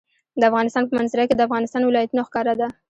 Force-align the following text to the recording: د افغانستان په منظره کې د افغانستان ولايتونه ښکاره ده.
د 0.39 0.41
افغانستان 0.49 0.83
په 0.87 0.93
منظره 0.97 1.23
کې 1.27 1.35
د 1.37 1.41
افغانستان 1.47 1.81
ولايتونه 1.85 2.21
ښکاره 2.27 2.53
ده. 2.59 2.67